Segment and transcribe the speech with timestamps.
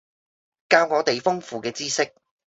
[0.67, 2.15] 教我哋豐富嘅知識